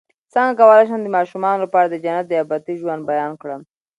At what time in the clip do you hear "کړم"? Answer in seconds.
3.41-3.61